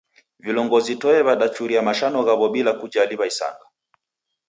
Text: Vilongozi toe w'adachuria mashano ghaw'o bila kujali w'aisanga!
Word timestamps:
Vilongozi 0.45 0.93
toe 1.01 1.19
w'adachuria 1.27 1.81
mashano 1.87 2.19
ghaw'o 2.27 2.47
bila 2.53 2.71
kujali 2.81 3.15
w'aisanga! 3.19 3.65